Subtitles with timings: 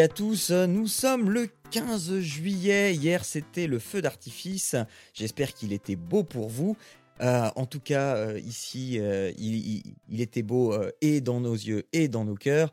[0.00, 4.76] À tous, nous sommes le 15 juillet, hier c'était le feu d'artifice,
[5.12, 6.76] j'espère qu'il était beau pour vous.
[7.20, 12.08] Euh, en tout cas, euh, ici, euh, il, était beau et dans nos yeux et
[12.08, 12.72] dans nos cœurs.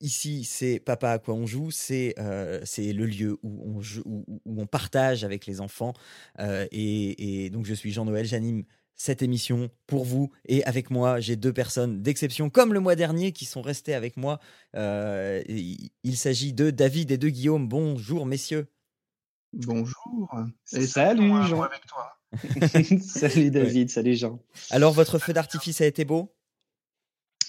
[0.00, 4.66] Ici, c'est Papa à quoi on joue, c'est le lieu où on, joue- où, on
[4.66, 5.92] partage avec les enfants.
[6.38, 8.64] Et, et donc, je suis Jean-Noël, j'anime
[9.02, 13.32] cette émission pour vous et avec moi, j'ai deux personnes d'exception, comme le mois dernier,
[13.32, 14.38] qui sont restées avec moi.
[14.76, 17.66] Euh, il s'agit de David et de Guillaume.
[17.66, 18.68] Bonjour, messieurs.
[19.52, 20.30] Bonjour.
[20.64, 21.56] Salut, c'est bon, hein, Jean.
[21.56, 22.16] moi avec toi.
[23.00, 24.38] salut David, salut Jean.
[24.70, 26.32] Alors, votre feu d'artifice a été beau?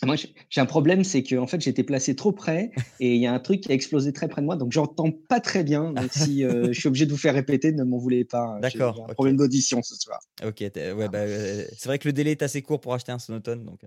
[0.05, 0.15] Moi,
[0.49, 3.33] j'ai un problème, c'est que en fait, j'étais placé trop près et il y a
[3.33, 5.91] un truc qui a explosé très près de moi, donc j'entends pas très bien.
[5.93, 8.55] Donc si euh, je suis obligé de vous faire répéter, ne m'en voulez pas.
[8.63, 10.19] J'ai- D'accord, j'ai un problème d'audition ce soir.
[10.43, 13.19] Ok, ouais, bah, euh, c'est vrai que le délai est assez court pour acheter un
[13.19, 13.63] sonotone.
[13.65, 13.81] Donc...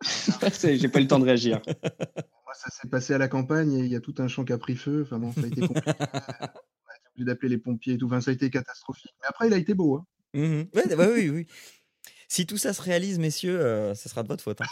[0.52, 1.60] C'est- J'ai pas eu le temps de réagir.
[1.66, 4.52] Moi, ça s'est passé à la campagne et il y a tout un champ qui
[4.52, 5.02] a pris feu.
[5.06, 5.92] Enfin bon, ça a été compliqué.
[6.00, 8.06] On a été obligé d'appeler les pompiers et tout.
[8.06, 9.12] Enfin, ça a été catastrophique.
[9.22, 9.96] Mais après, il a été beau.
[9.96, 10.06] Hein.
[10.74, 11.46] Ouais, bah oui, oui.
[12.28, 14.60] Si tout ça se réalise, messieurs, euh, ce sera de votre faute.
[14.60, 14.64] hein.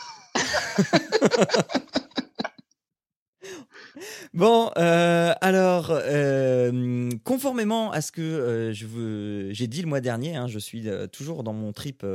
[4.34, 10.46] bon, euh, alors, euh, conformément à ce que euh, j'ai dit le mois dernier, hein,
[10.46, 12.06] je suis euh, toujours dans mon trip,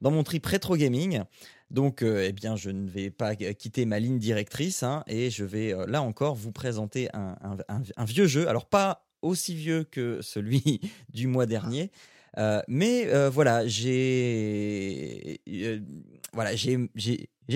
[0.00, 1.22] dans mon trip rétro gaming.
[1.70, 5.74] Donc, eh bien, je ne vais pas quitter ma ligne directrice hein, et je vais
[5.86, 8.46] là encore vous présenter un vieux jeu.
[8.46, 10.82] Alors, pas aussi vieux que celui
[11.14, 11.90] du mois dernier,
[12.38, 15.80] euh, mais euh, voilà, j'ai euh,
[16.32, 16.88] voilà, j'ai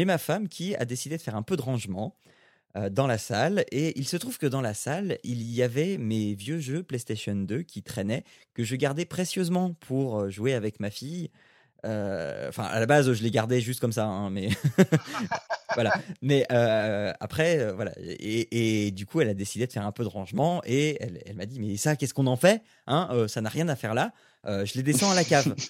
[0.05, 2.17] ma femme qui a décidé de faire un peu de rangement
[2.91, 6.35] dans la salle et il se trouve que dans la salle, il y avait mes
[6.35, 11.31] vieux jeux PlayStation 2 qui traînaient que je gardais précieusement pour jouer avec ma fille.
[11.83, 14.51] Enfin, à la base, je les gardais juste comme ça, hein, mais
[15.75, 15.95] voilà.
[16.21, 17.93] Mais après, voilà.
[17.99, 21.23] Et, et du coup, elle a décidé de faire un peu de rangement et elle,
[21.25, 23.95] elle m'a dit Mais ça, qu'est-ce qu'on en fait hein Ça n'a rien à faire
[23.95, 24.13] là.
[24.47, 25.55] Euh, je les descends à la cave.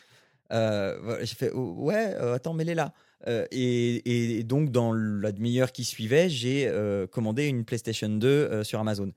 [0.52, 2.92] Euh, J'ai fait Oh, Ouais, euh, attends, mets-les là.
[3.26, 8.28] Euh, et, et donc, dans la demi-heure qui suivait, j'ai euh, commandé une PlayStation 2
[8.28, 9.10] euh, sur Amazon.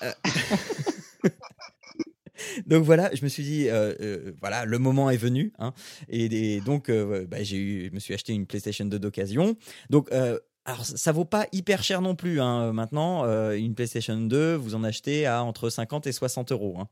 [2.66, 3.68] Donc voilà, je me suis dit,
[4.40, 5.52] voilà, le moment est venu.
[5.58, 5.72] hein.
[6.08, 9.56] et, et donc, bah, j'ai eu, je me suis acheté une PlayStation 2 d'occasion.
[9.90, 10.08] Donc,
[10.64, 12.40] alors, ça ça vaut pas hyper cher non plus.
[12.40, 12.72] hein.
[12.72, 16.76] Maintenant, euh, une PlayStation 2, vous en achetez à entre 50 et 60 euros.
[16.78, 16.88] hein.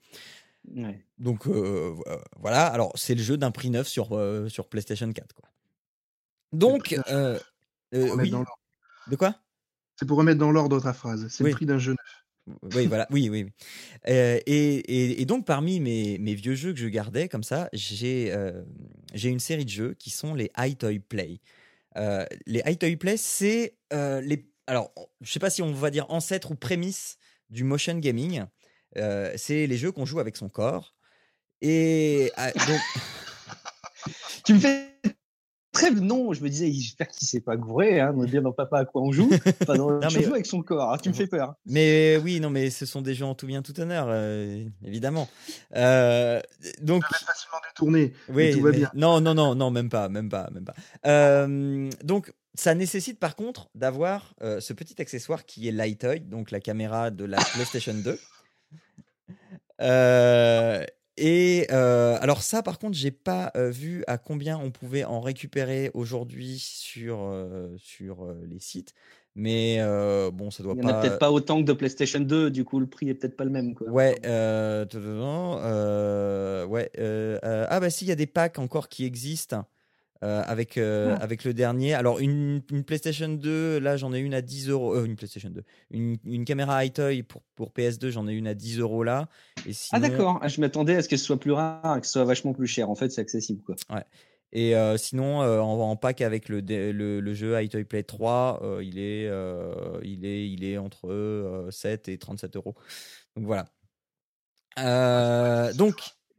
[0.75, 1.05] Ouais.
[1.19, 1.95] Donc euh,
[2.39, 5.35] voilà, alors c'est le jeu d'un prix neuf sur, euh, sur PlayStation 4.
[5.35, 5.49] Quoi.
[6.53, 7.39] Donc, euh,
[7.93, 8.45] oui, dans
[9.09, 9.37] de quoi?
[9.99, 11.29] C'est pour remettre dans l'ordre ta phrase.
[11.29, 11.51] C'est Oui.
[11.51, 12.57] le prix d'un jeu neuf.
[12.75, 13.49] Oui, voilà, oui, oui.
[14.07, 18.33] et, et, et donc, parmi mes, mes vieux jeux que je gardais comme ça, j'ai
[19.15, 21.41] j'ai une série de jeux qui sont les High Toy Play.
[21.97, 24.49] Les High Toy Play, c'est les.
[24.69, 27.19] Alors, je sais pas si on va dire ancêtre ou prémisse
[27.51, 28.45] du motion gaming.
[28.97, 30.95] Euh, c'est les jeux qu'on joue avec son corps.
[31.63, 32.81] Et ah, donc,
[34.45, 34.87] Tu me fais
[35.73, 36.33] très non.
[36.33, 39.03] Je me disais, j'espère qu'il s'est pas gouré, hein, de dire dans Papa à quoi
[39.03, 39.31] on joue?
[39.67, 40.93] Dans Non, je mais- joue avec son corps.
[40.95, 41.55] hein, tu me fais peur.
[41.67, 45.29] Mais oui, non, mais ce sont des en tout bien, tout honneur, euh, évidemment.
[45.75, 46.41] Euh,
[46.81, 48.13] donc, facilement détourné.
[48.29, 48.91] oui, tout va mais- bien.
[48.95, 50.75] non, non, non, non, même pas, même pas, même pas.
[51.07, 56.51] Euh, donc, ça nécessite par contre d'avoir euh, ce petit accessoire qui est Lightoy, donc
[56.51, 58.19] la caméra de la PlayStation 2.
[59.81, 60.85] Euh,
[61.17, 65.21] et euh, alors ça, par contre, j'ai pas euh, vu à combien on pouvait en
[65.21, 68.93] récupérer aujourd'hui sur euh, sur les sites,
[69.35, 69.79] mais
[70.33, 71.01] bon, ça doit Il y en a pas.
[71.01, 72.51] peut-être pas autant que de PlayStation 2.
[72.51, 73.75] Du coup, le prix est peut-être pas le même.
[73.75, 73.89] Quoi.
[73.89, 74.85] Ouais, ah
[77.81, 79.65] bah si, il y a des packs encore qui existent
[80.25, 81.23] euh, avec euh, Ah.
[81.23, 81.95] avec le dernier.
[81.95, 84.95] Alors une, une PlayStation 2, là j'en ai une à 10 euros.
[84.95, 88.55] euh, une PlayStation 2, une, une caméra High-Toy pour pour PS2, j'en ai une à
[88.55, 89.29] 10 euros là.
[89.67, 90.39] Et Ah d'accord.
[90.43, 92.53] Ah, Je m'attendais à ce que ce soit plus rare, et que ce soit vachement
[92.55, 92.89] plus cher.
[92.91, 93.63] En fait, c'est accessible.
[93.63, 93.77] Quoi.
[94.53, 98.83] Et euh, sinon, en, en pack avec le, le, le jeu High-Toy Play 3, euh,
[98.83, 99.25] il, est,
[100.03, 102.75] il, est, il est entre euh, 7 et 37 euros.
[103.37, 103.67] Donc voilà.
[104.79, 105.95] Euh, donc,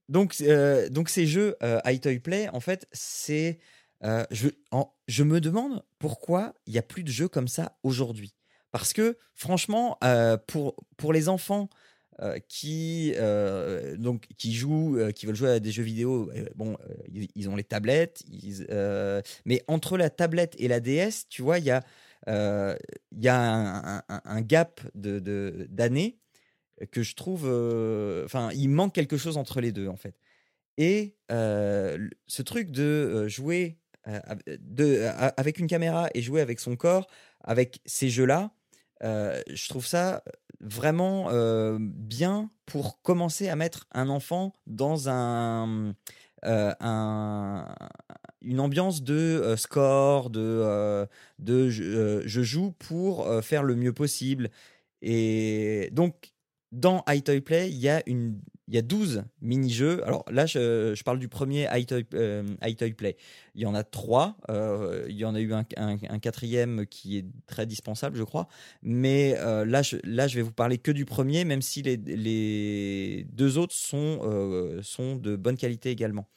[0.10, 3.60] donc, euh, donc ces jeux euh, High-Toy Play, en fait, c'est.
[4.04, 4.50] euh, je,
[5.08, 8.34] je me demande pourquoi il n'y a plus de jeux comme ça aujourd'hui.
[8.72, 9.98] parce que franchement,
[10.48, 11.70] pour, pour les enfants
[12.48, 13.14] qui,
[13.98, 16.78] donc, qui jouent, qui veulent jouer à des jeux vidéo, bon,
[17.12, 18.24] ils, ont les tablettes,
[19.46, 21.84] mais entre la tablette et la DS, tu vois, il y a,
[22.28, 26.20] y a un, gap d'années de, d'années
[26.92, 27.46] que je trouve.
[28.26, 30.16] Enfin, il manque quelque chose entre les deux, en fait.
[30.78, 33.78] Et ce truc de jouer
[34.60, 35.08] de,
[35.38, 37.08] avec une caméra et jouer avec son corps,
[37.44, 38.52] avec ces jeux-là,
[39.02, 40.24] je trouve ça
[40.60, 41.30] vraiment
[41.80, 45.96] bien pour commencer à mettre un enfant dans un
[48.42, 51.08] une ambiance de score, de,
[51.40, 54.52] de je, joue pour faire le mieux possible.
[55.02, 56.34] Et donc,
[56.78, 60.06] dans iToy Play, il y a une il y a 12 mini-jeux.
[60.06, 61.68] Alors là, je, parle du premier
[62.14, 62.44] euh,
[62.98, 63.16] Play.
[63.56, 64.38] Il y en a trois.
[64.50, 65.64] Euh, il y en a eu un,
[66.20, 68.48] quatrième qui est très dispensable, je crois.
[68.82, 71.96] Mais euh, là, je, là, je vais vous parler que du premier, même si les,
[71.96, 74.20] les deux autres sont,
[74.82, 76.28] sont de bonne qualité également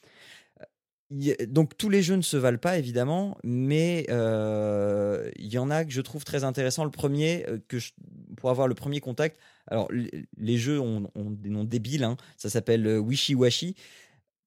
[1.49, 5.91] donc tous les jeux ne se valent pas évidemment, mais il y en a que
[5.91, 6.85] je trouve très intéressant.
[6.85, 7.79] Le premier, que
[8.41, 9.89] pour avoir le premier contact, alors
[10.37, 12.17] les jeux ont, des noms débiles, hein.
[12.37, 13.75] ça s'appelle euh, Wishy Washy.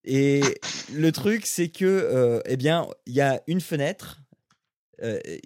[0.04, 0.42] Et
[0.92, 4.20] le truc, c'est que, eh bien, il y a une fenêtre,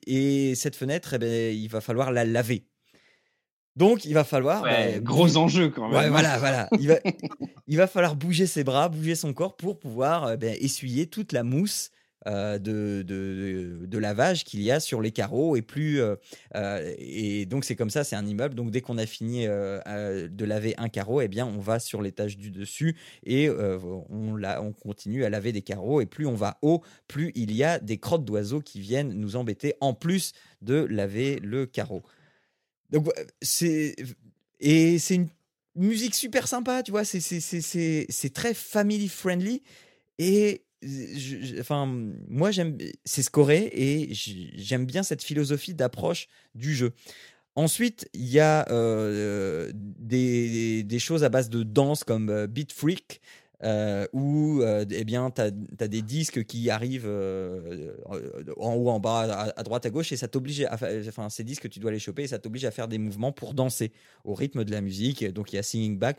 [0.05, 2.65] et cette fenêtre, eh bien, il va falloir la laver.
[3.79, 4.63] Donc, il va falloir.
[4.63, 5.97] Bah, gros enjeu quand même.
[5.97, 6.69] Ouais, voilà, voilà.
[6.81, 6.97] Il va,
[7.69, 11.33] il va falloir bouger ses bras, bouger son corps pour pouvoir euh, ben, essuyer toute
[11.33, 11.91] la mousse
[12.27, 16.17] euh, de, de, lavage qu'il y a sur les carreaux et plus euh,
[16.99, 20.75] et donc c'est comme ça c'est un immeuble donc dès qu'on a fini de laver
[20.79, 25.25] un carreau eh bien on va sur l'étage du dessus et on, la, on continue
[25.25, 28.25] à laver des carreaux et plus on va haut plus il y a des crottes
[28.25, 30.33] d'oiseaux qui viennent nous embêter en plus
[30.63, 32.03] de laver le carreau
[32.91, 33.09] donc
[33.43, 33.97] c'est
[34.61, 35.29] et c'est une
[35.79, 37.05] musique super sympa, tu vois.
[37.05, 39.63] C'est c'est très family friendly
[40.19, 40.65] et
[41.59, 41.87] enfin
[42.29, 46.93] moi j'aime c'est scoré et j'aime bien cette philosophie d'approche du jeu.
[47.57, 48.65] Ensuite, il y a
[49.75, 53.21] des, des, choses à base de danse comme Beat Freak,
[53.65, 57.93] euh, où euh, eh bien, tu as, des disques qui arrivent euh,
[58.57, 61.81] en haut, en bas, à, droite, à gauche, et ça t'oblige à ces disques, tu
[61.81, 63.93] dois les choper, et ça t'oblige à faire des mouvements pour danser
[64.25, 65.25] au rythme de la musique.
[65.33, 66.19] Donc, il y a Singing, Back,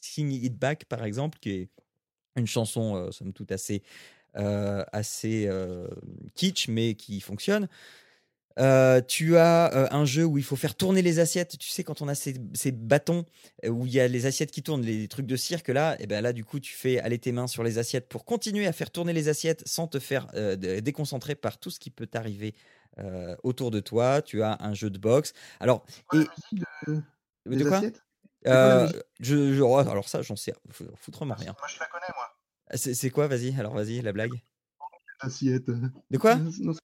[0.00, 1.68] Singing It Back, par exemple, qui est
[2.36, 3.82] une chanson, somme toute, assez,
[4.34, 5.50] assez
[6.34, 7.68] kitsch, mais qui fonctionne.
[8.58, 11.56] Euh, tu as euh, un jeu où il faut faire tourner les assiettes.
[11.58, 12.32] Tu sais, quand on a ces,
[12.72, 13.24] bâtons
[13.64, 16.06] euh, où il y a les assiettes qui tournent, les trucs de cirque là, et
[16.06, 18.72] ben là, du coup, tu fais aller tes mains sur les assiettes pour continuer à
[18.72, 20.26] faire tourner les assiettes sans te faire
[20.58, 22.54] déconcentrer par tout ce qui peut t'arriver
[23.42, 24.22] autour de toi.
[24.22, 25.32] Tu as un jeu de boxe.
[25.60, 26.24] Alors, et...
[27.46, 27.80] de, quoi?
[28.44, 30.54] Je, oh, alors ça, j'en sais
[30.96, 31.54] foutrement rien.
[31.58, 32.26] Moi, je la connais, moi.
[32.74, 33.26] C'est quoi?
[33.26, 34.42] Vas-y, alors vas-y, la blague.
[35.20, 35.66] Assiette.
[35.66, 36.36] De quoi?
[36.36, 36.74] Non,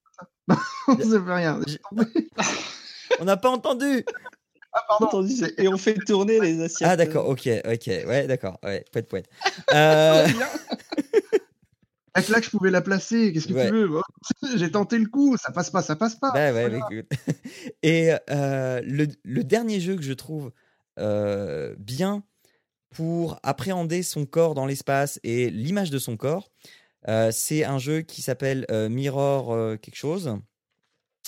[0.87, 1.59] on ne fait rien.
[3.19, 4.03] on n'a pas entendu.
[4.73, 5.25] Ah, pardon.
[5.57, 6.87] Et on fait tourner les assiettes.
[6.87, 7.87] Ah, d'accord, ok, ok.
[7.87, 8.59] Ouais, d'accord.
[8.61, 9.29] Ouais, poète, poète.
[9.73, 10.27] Euh...
[12.13, 14.01] Avec là que je pouvais la placer, qu'est-ce que tu veux
[14.55, 16.31] J'ai tenté le coup, ça passe pas, ça passe pas.
[16.31, 17.09] Bah ouais, écoute.
[17.83, 20.51] Et euh, le, le, dernier jeu que je trouve
[20.99, 22.23] euh, bien
[22.89, 26.49] pour appréhender son corps dans l'espace et l'image de son corps,
[27.07, 30.37] euh, c'est un jeu qui s'appelle euh, Mirror quelque chose.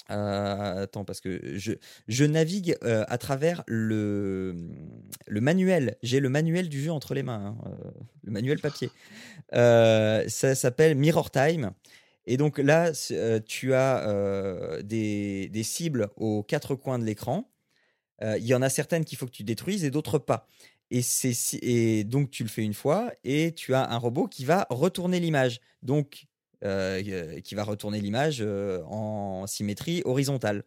[0.07, 1.73] attends, parce que je,
[2.07, 4.55] je navigue à travers le,
[5.27, 5.97] le manuel.
[6.03, 7.71] J'ai le manuel du jeu entre les mains, hein,
[8.23, 8.89] le manuel papier.
[9.51, 11.71] ça s'appelle Mirror Time.
[12.25, 12.91] Et donc là,
[13.45, 17.51] tu as des, des, cibles aux quatre coins de l'écran.
[18.21, 20.47] Il y en a certaines qu'il faut que tu détruises et d'autres pas.
[20.89, 21.01] Et,
[21.61, 25.19] et donc, tu le fais une fois et tu as un robot qui va retourner
[25.19, 25.59] l'image.
[25.83, 26.27] Donc,
[26.63, 30.63] euh, qui va retourner l'image euh, en symétrie horizontale.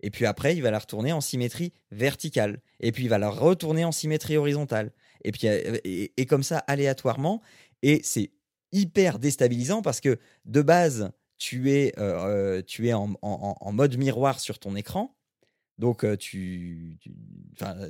[0.00, 2.60] Et puis après, il va la retourner en symétrie verticale.
[2.78, 4.92] Et puis, il va la retourner en symétrie horizontale.
[5.24, 7.42] Et puis, euh, et, comme ça, aléatoirement.
[7.82, 8.30] Et c'est
[8.70, 11.92] hyper déstabilisant parce que de base, tu es,
[12.68, 15.12] tu es en, mode miroir sur ton écran.
[15.78, 16.98] Donc, tu,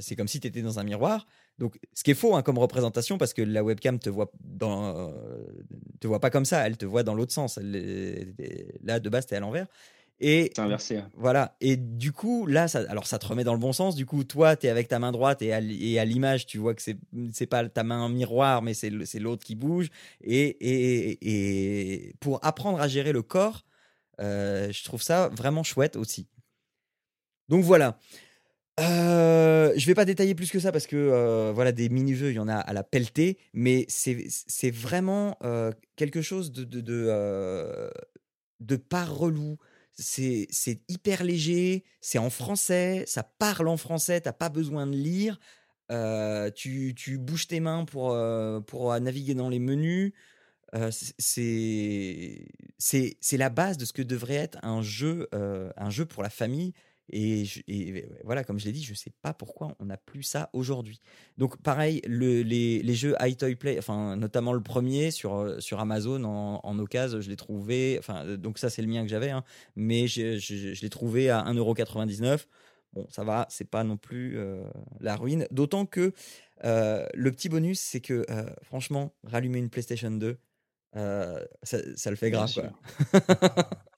[0.01, 1.27] c'est comme si tu étais dans un miroir.
[1.59, 5.13] Donc, ce qui est faux hein, comme représentation, parce que la webcam te voit dans,
[6.01, 7.59] te voit pas comme ça, elle te voit dans l'autre sens.
[7.59, 9.67] là, de base, tu es à l'envers.
[10.23, 10.99] Et c'est inversé.
[10.99, 11.11] Hein.
[11.17, 11.57] Voilà.
[11.61, 13.97] Et du coup, là, ça, alors ça te remet dans le bon sens.
[13.97, 16.83] Du coup, toi, tu es avec ta main droite et à, l'image, tu vois que
[16.83, 16.97] c'est
[17.33, 19.89] c'est pas ta main miroir, mais c'est l'autre qui bouge.
[20.23, 23.65] Et, et, et, pour apprendre à gérer le corps,
[24.21, 26.29] euh, je trouve ça vraiment chouette aussi.
[27.49, 27.99] Donc voilà.
[28.81, 32.37] Euh, je vais pas détailler plus que ça parce que euh, voilà des mini-jeux, il
[32.37, 37.07] y en a à la pelletée, mais c'est vraiment euh, quelque chose de, de, de,
[37.09, 37.91] euh,
[38.89, 39.59] pas relou.
[39.95, 40.49] C'est
[40.89, 45.39] hyper léger, c'est en français, ça parle en français, t'as pas besoin de lire.
[46.55, 48.19] tu, tu, bouges tes mains pour,
[48.67, 50.15] pour naviguer dans les menus.
[51.19, 52.47] c'est
[53.33, 56.73] la base de ce que devrait être un jeu, un jeu pour la famille
[57.11, 60.51] et, voilà, comme je l'ai dit, je ne sais pas pourquoi on n'a plus ça
[60.53, 61.01] aujourd'hui.
[61.37, 65.81] Donc pareil, le, les, les, jeux iToy Play, enfin notamment le premier sur, euh, sur
[65.81, 69.09] Amazon en, en occasion, je l'ai trouvé, enfin euh, donc ça c'est le mien que
[69.09, 69.45] j'avais, hein,
[69.77, 72.47] mais je, je, l'ai trouvé à 1,99€.
[72.95, 74.63] Bon, ça va, c'est pas non plus euh,
[75.01, 75.47] la ruine.
[75.51, 76.13] D'autant que
[76.63, 78.25] le petit bonus, c'est que
[78.63, 80.39] franchement, rallumer une PlayStation 2,
[80.95, 81.41] ça,
[81.97, 82.53] ça, le fait grave.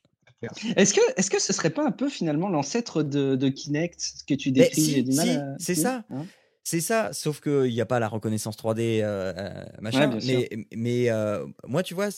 [0.77, 4.25] Est-ce que, est-ce que ce serait pas un peu finalement l'ancêtre de, de, Kinect, ce
[4.25, 4.81] que tu décris?
[4.81, 6.05] Si, si, C'est ça.
[6.11, 6.27] Hein?
[6.67, 10.19] C'est ça, sauf qu'il n'y a pas la reconnaissance 3D, euh, euh, machin.
[10.27, 12.09] mais mais euh, moi, tu vois,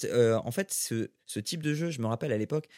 [0.45, 2.69] en fait, ce, ce, type de jeu, je me rappelle à l'époque,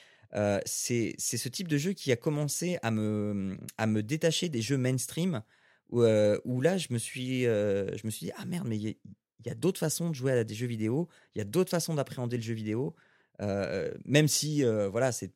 [0.65, 4.79] c'est ce type de jeu qui a commencé à me, à me détacher des jeux
[4.79, 5.43] mainstream,
[5.91, 9.49] où, où là, je me, suis, je me suis dit, ah merde, mais il y
[9.49, 11.95] a, a d'autres façons de jouer à des jeux vidéo, il y a d'autres façons
[11.95, 12.95] d'appréhender le jeu vidéo.
[13.41, 15.33] Euh, même si euh, voilà c'est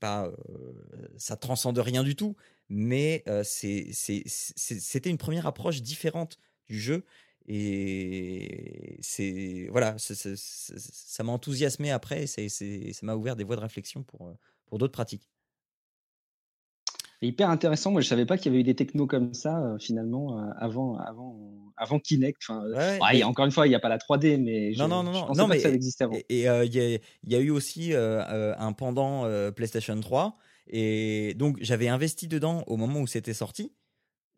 [0.00, 0.32] pas euh,
[1.16, 2.34] ça transcende rien du tout
[2.68, 7.04] mais c'était une première approche différente du jeu
[7.46, 14.02] et c'est voilà ça m'a enthousiasmé après c'est ça m'a ouvert des voies de réflexion
[14.02, 14.36] pour
[14.66, 15.30] pour d'autres pratiques
[17.22, 17.90] hyper intéressant.
[17.90, 20.50] Moi, je savais pas qu'il y avait eu des technos comme ça euh, finalement euh,
[20.58, 21.38] avant, avant,
[21.76, 22.40] avant Kinect.
[22.42, 25.02] Enfin, euh, encore une fois, il n'y a pas la 3D, mais je, non, non,
[25.02, 26.16] non, je non, mais, que ça existait avant.
[26.28, 30.36] Et il y, a eu aussi un pendant PlayStation 3,
[30.68, 33.72] et donc j'avais investi dedans au moment où c'était sorti.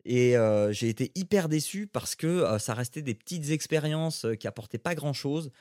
[0.05, 0.35] Et
[0.71, 5.13] j'ai été hyper déçu parce que ça restait des petites expériences qui apportaient pas grand
[5.13, 5.51] chose.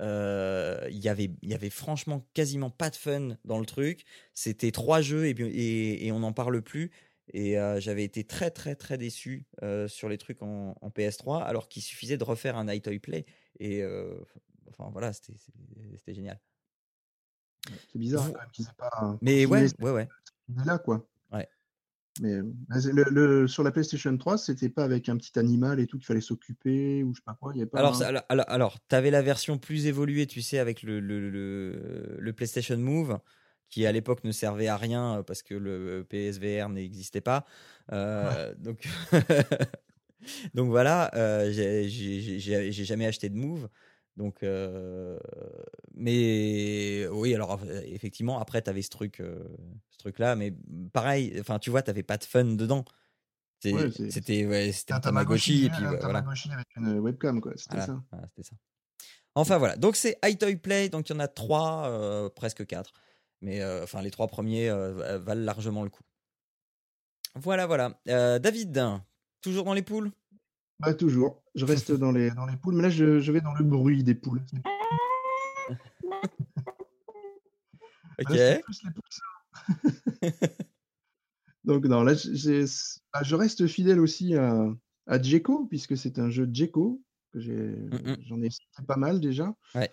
[0.00, 4.04] Euh, il y avait, y avait franchement quasiment pas de fun dans le truc.
[4.34, 6.90] C'était trois jeux et, et, et on n'en parle plus.
[7.32, 11.68] Et euh, j'avais été très très très déçu euh, sur les trucs en, PS3, alors
[11.68, 13.26] qu'il suffisait de refaire un Night Toy Play.
[13.58, 13.84] Et
[14.70, 16.40] enfin voilà, c'était génial.
[17.92, 19.18] C'est bizarre quand même qu'ils pas.
[19.20, 20.08] Mais ouais, ouais, ouais.
[20.64, 21.06] là quoi.
[22.20, 25.98] Mais bah, le, sur la PlayStation 3, c'était pas avec un petit animal et tout
[25.98, 27.52] qu'il fallait s'occuper ou je sais pas quoi.
[27.54, 32.76] Y pas alors, alors, tu avais la version plus évoluée, tu sais, avec le, PlayStation
[32.76, 33.18] Move,
[33.68, 37.46] qui à l'époque ne servait à rien euh, parce que le PSVR n'existait pas.
[37.92, 38.88] Euh, donc,
[40.54, 43.68] donc voilà, euh, j'ai jamais acheté de Move.
[44.16, 45.18] Donc, euh,
[45.94, 49.42] mais oui, alors effectivement, après, tu avais ce truc, euh,
[49.90, 50.54] ce truc-là, mais
[50.92, 52.84] pareil, enfin, tu vois, tu n'avais pas de fun dedans.
[53.60, 56.18] C'était ouais, un Tamagotchi, et puis un voilà.
[56.18, 57.52] avec une webcam, quoi.
[57.56, 58.02] C'était ça.
[58.42, 58.56] ça.
[59.34, 62.92] Enfin voilà, donc c'est iToy Play, donc il y en a trois, euh, presque quatre,
[63.40, 66.02] mais enfin les trois premiers valent largement le coup.
[67.36, 68.00] Voilà, voilà.
[68.06, 68.82] David,
[69.40, 70.10] toujours dans les poules?
[70.80, 71.42] Bah, toujours.
[71.54, 74.02] Je reste dans les, dans les poules, mais là, je, je vais dans le bruit
[74.02, 74.42] des poules.
[78.18, 78.60] ok.
[81.64, 84.66] Donc, non, là, bah, je reste fidèle aussi à,
[85.06, 87.76] à Djeko, puisque c'est un jeu Djeko, que j'ai,
[88.26, 88.48] j'en ai
[88.86, 89.54] pas mal déjà.
[89.74, 89.90] Ouais.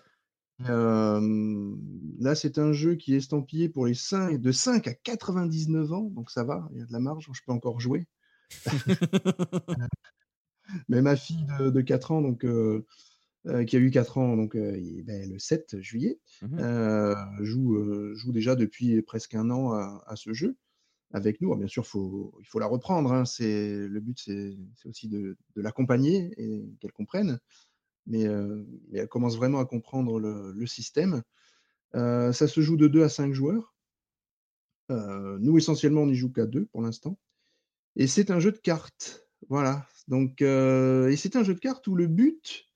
[0.68, 1.76] Euh,
[2.18, 6.10] là, c'est un jeu qui est estampillé pour les 5, de 5 à 99 ans,
[6.10, 8.06] donc ça va, il y a de la marge, je peux encore jouer.
[10.88, 12.84] Mais ma fille de, 4 ans, donc, euh,
[13.46, 18.32] euh, qui a eu 4 ans donc, euh, ben, le 7 juillet, mmh joue, joue
[18.32, 20.56] déjà depuis presque un an à, ce jeu
[21.12, 21.54] avec nous.
[21.56, 23.12] bien sûr, faut, il faut la reprendre.
[23.12, 23.24] Hein.
[23.24, 27.38] C'est, le but, c'est, aussi de, l'accompagner et qu'elle comprenne.
[28.06, 28.22] Mais,
[28.92, 31.22] elle commence vraiment à comprendre le, système.
[31.94, 33.74] ça se joue de 2 à 5 joueurs.
[34.90, 37.18] nous, essentiellement, on n'y joue qu'à 2 pour l'instant.
[37.96, 39.27] Et c'est un jeu de cartes.
[39.48, 39.86] Voilà.
[40.08, 42.66] Donc, et c'est un jeu de cartes où le but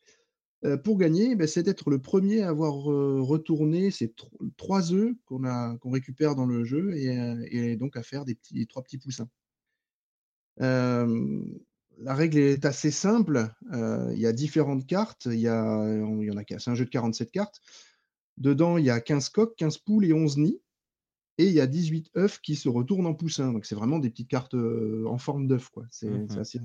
[0.85, 4.15] pour gagner, ben, c'est d'être le premier à avoir retourné ces
[4.57, 8.99] trois œufs qu'on récupère dans le jeu et, donc à faire des petits trois petits
[8.99, 9.29] poussins.
[10.59, 13.51] la règle est assez simple.
[13.73, 15.27] il y a différentes cartes.
[15.27, 17.61] Il y, a, y c'est un jeu de 47 cartes.
[18.39, 20.61] Dedans, il y a 15 coques, 15 poules et 11 nids.
[21.39, 23.53] Et il y a 18 œufs qui se retournent en poussins.
[23.53, 25.71] Donc, c'est vraiment des petites cartes en forme d'œuf.
[25.91, 26.61] C'est mmh assez,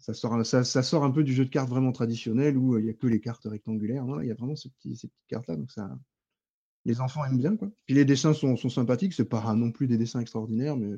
[0.00, 2.90] ça, sort, ça, sort un peu du jeu de cartes vraiment traditionnel où il n'y
[2.90, 4.04] a que les cartes rectangulaires.
[4.04, 5.56] Non, il y a vraiment ces, ces petites cartes-là.
[5.56, 5.98] Donc ça,
[6.84, 7.56] les enfants aiment bien.
[7.56, 7.70] Quoi.
[7.86, 9.14] Puis les dessins sont, sont sympathiques.
[9.14, 10.96] C'est pas non plus des dessins extraordinaires, mais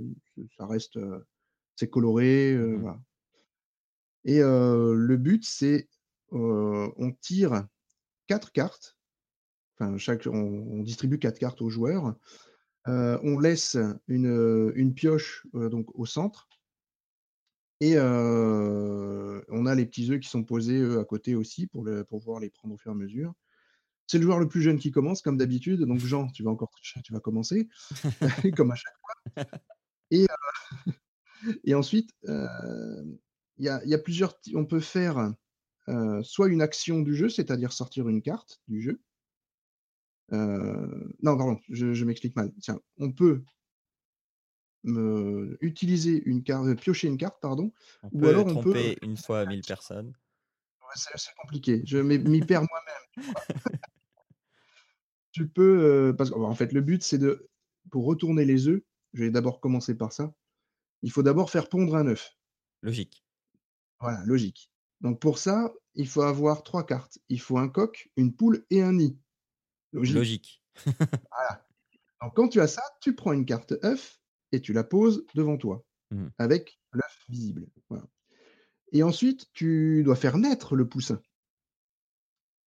[0.57, 0.99] ça reste.
[1.77, 2.57] c'est coloré.
[2.57, 3.01] Mmh voilà.
[4.25, 5.89] Et le but, c'est
[6.33, 7.67] on tire
[8.27, 8.97] quatre cartes.
[9.81, 12.15] Enfin, chaque, on, distribue quatre cartes aux joueurs.
[12.87, 16.49] on laisse une, une pioche donc au centre.
[17.81, 22.05] Et on a les petits œufs qui sont posés eux, à côté aussi pour, le,
[22.05, 23.33] pour pouvoir les prendre au fur et à mesure.
[24.07, 25.81] C'est le joueur le plus jeune qui commence, comme d'habitude.
[25.83, 27.69] Donc, Jean, tu vas encore tu vas commencer,
[28.57, 29.45] comme à chaque fois.
[30.11, 30.27] Et,
[31.65, 33.19] et ensuite, il
[33.59, 34.39] y a, plusieurs.
[34.55, 35.33] On peut faire
[36.23, 39.01] soit une action du jeu, c'est-à-dire sortir une carte du jeu.
[40.31, 42.53] Non, pardon, je, m'explique mal.
[42.61, 43.43] Tiens, on peut
[45.61, 47.73] utiliser une carte, piocher une carte, pardon,
[48.13, 50.13] ou alors on peut une fois à 1000 personnes.
[50.95, 51.83] c'est compliqué.
[51.85, 53.35] Je m'y perds moi-même.
[55.33, 57.49] tu peux, parce qu'en fait, le but c'est de,
[57.91, 58.83] pour retourner les œufs,
[59.13, 60.33] je vais d'abord commencer par ça.
[61.03, 62.37] Il faut d'abord faire pondre un œuf.
[62.83, 63.25] Logique.
[64.01, 64.71] Voilà, logique.
[65.01, 67.19] Donc pour ça, il faut avoir trois cartes.
[67.29, 69.19] Il faut un coq, une poule et un nid.
[69.93, 70.17] Logique.
[70.17, 70.63] Logique.
[70.87, 71.67] voilà.
[72.23, 74.21] Donc quand tu as ça, tu prends une carte œuf
[74.53, 76.27] et tu la poses devant toi mmh.
[76.39, 77.67] avec l'œuf visible.
[78.93, 81.21] Et ensuite, tu dois faire naître le poussin.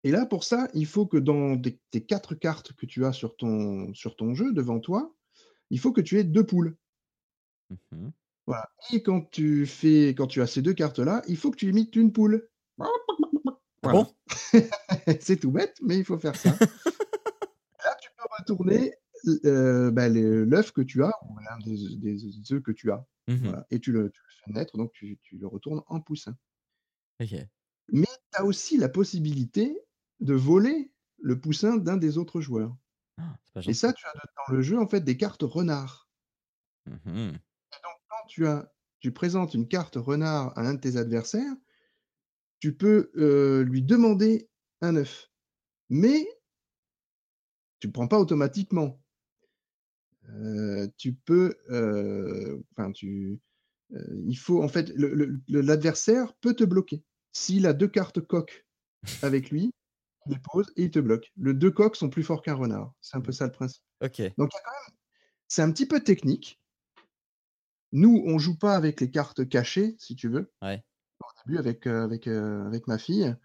[0.05, 1.61] Et là, pour ça, il faut que dans
[1.91, 5.13] tes quatre cartes que tu as sur ton, sur ton jeu devant toi,
[5.69, 6.77] il faut que tu aies deux poules.
[7.69, 8.09] Mmh
[8.45, 8.69] voilà.
[8.91, 11.95] Et quand tu fais, quand tu as ces deux cartes-là, il faut que tu imites
[11.95, 12.49] une poule.
[13.81, 14.07] Bon?
[15.21, 16.53] c'est tout bête, mais il faut faire ça.
[18.43, 18.93] retourner
[19.45, 23.05] euh, bah, l'œuf que tu as, ou l'un des, des, œufs que tu as.
[23.27, 24.11] Mmh et tu le,
[24.43, 26.35] fais naître, donc tu, le retournes en poussin.
[27.19, 29.79] Mais tu as aussi la possibilité
[30.19, 32.75] de voler le poussin d'un des autres joueurs.
[33.17, 36.09] Ah, et ça, tu as dans le jeu en fait des cartes renards.
[36.85, 37.31] Mmh
[38.27, 41.55] tu, as, tu présentes une carte renard à un de tes adversaires,
[42.59, 43.09] tu peux
[43.63, 44.49] lui demander
[44.81, 45.29] un œuf.
[45.89, 46.27] Mais
[47.83, 48.97] tu ne prends pas automatiquement.
[50.97, 51.53] tu peux.
[52.71, 53.41] Enfin, tu.
[53.89, 54.63] il faut.
[54.63, 54.93] En fait,
[55.49, 57.03] l'adversaire peut te bloquer.
[57.33, 58.65] S'il a deux cartes coq
[59.21, 59.73] avec lui,
[60.27, 61.29] il pose et il te bloque.
[61.35, 62.93] Les deux coqs sont plus forts qu'un renard.
[63.01, 63.83] C'est un peu ça le principe.
[64.01, 64.21] Ok.
[64.37, 64.51] Donc,
[65.49, 66.61] c'est un petit peu technique.
[67.91, 70.49] Nous, on joue pas avec les cartes cachées, si tu veux.
[70.61, 73.35] Au début, avec, euh, avec, euh, avec ma fille,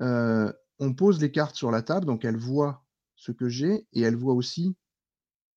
[0.00, 2.81] euh, on pose les cartes sur la table, donc elle voit
[3.22, 4.74] ce que j'ai et elle voit aussi.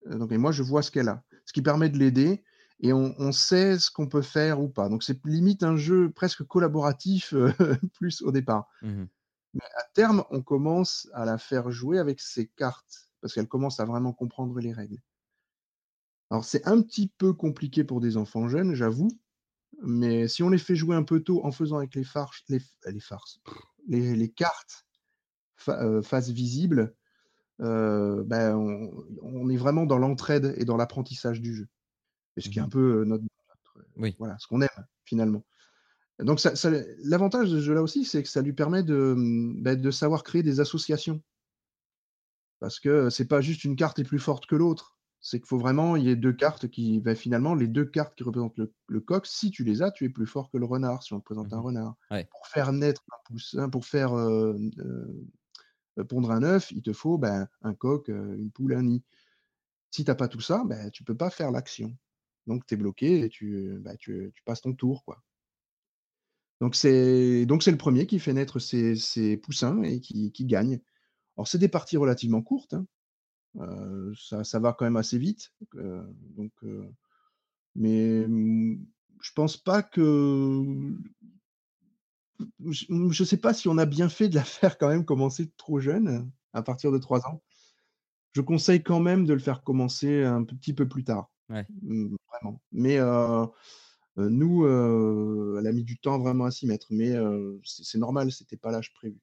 [0.06, 1.24] donc, et moi, je vois ce qu'elle a.
[1.46, 2.44] Ce qui permet de l'aider
[2.80, 4.90] et on, sait ce qu'on peut faire ou pas.
[4.90, 7.34] Donc, c'est limite un jeu presque collaboratif,
[7.94, 8.68] plus au départ.
[8.82, 9.06] Mmh
[9.54, 13.80] Mais à terme, on commence à la faire jouer avec ses cartes parce qu'elle commence
[13.80, 15.02] à vraiment comprendre les règles.
[16.30, 19.10] Alors c'est un petit peu compliqué pour des enfants jeunes, j'avoue,
[19.82, 22.62] mais si on les fait jouer un peu tôt en faisant avec les farces, les,
[22.86, 23.40] les farces,
[23.88, 24.86] les, cartes
[25.70, 26.96] euh, face visible,
[27.62, 28.56] euh, ben
[29.22, 31.68] on, est vraiment dans l'entraide et dans l'apprentissage du jeu.
[32.38, 33.24] Et ce qui est un mmh peu euh, notre,
[34.18, 34.70] voilà, ce qu'on aime
[35.06, 35.46] finalement.
[36.20, 36.54] Donc ça,
[37.04, 40.24] l'avantage de ce jeu-là aussi, c'est que ça lui permet de, mmh, ben, de savoir
[40.24, 41.22] créer des associations.
[42.60, 45.58] Parce que c'est pas juste une carte est plus forte que l'autre c'est qu'il faut
[45.58, 49.00] vraiment, il y ait deux cartes qui, ben, finalement, les deux cartes qui représentent le,
[49.00, 51.26] coq, si tu les as, tu es plus fort que le renard, si on te
[51.26, 51.96] présente un mmh renard.
[52.10, 54.14] Pour faire naître un poussin, pour faire
[56.04, 59.04] pondre un œuf, il te faut ben, un coq, une poule, un nid.
[59.92, 61.96] Si tu n'as pas tout ça, ben, tu ne peux pas faire l'action.
[62.48, 65.04] Donc tu es bloqué et tu, ben, tu, passes ton tour.
[65.06, 65.24] quoi.
[66.62, 70.82] Donc c'est le premier qui fait naître ses, poussins et qui, gagne.
[71.38, 72.74] Alors c'est des parties relativement courtes.
[72.74, 72.86] Hein
[74.16, 75.54] ça, va quand même assez vite.
[75.74, 76.52] donc,
[77.76, 78.86] mais mmh,
[79.22, 80.64] je pense pas que.
[82.60, 85.52] Je ne sais pas si on a bien fait de la faire quand même commencer
[85.58, 87.42] trop jeune, à partir de 3 ans.
[88.34, 91.32] Je conseille quand même de le faire commencer un petit peu plus tard.
[91.50, 92.62] Mmh, vraiment.
[92.72, 93.00] Mais
[94.18, 96.88] nous, elle a mis du temps vraiment à s'y mettre.
[96.90, 97.14] Mais
[97.64, 99.20] c'est normal, c'était pas l'âge prévu.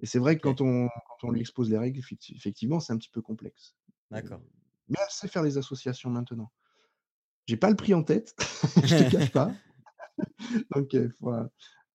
[0.00, 2.00] Et c'est vrai que quand on, quand on lui expose les règles,
[2.34, 3.76] effectivement, c'est un petit peu complexe.
[4.10, 4.40] D'accord.
[4.88, 6.50] Mais elle sait faire les associations maintenant.
[7.46, 8.34] J'ai pas le prix en tête,
[8.84, 9.52] je te cache pas.
[10.74, 10.96] Donc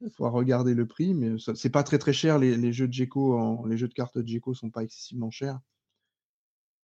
[0.01, 2.38] il faut, regarder le prix, mais c'est pas très très cher.
[2.38, 5.60] Les, jeux de Gecko, les jeux de cartes de Gecko sont pas excessivement chers.